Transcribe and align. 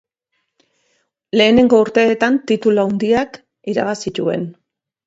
Lehenengo 1.39 1.83
urteetan 1.87 2.41
titulu 2.53 2.87
handiak 2.89 3.41
irabaz 3.75 3.99
zituen. 4.09 4.53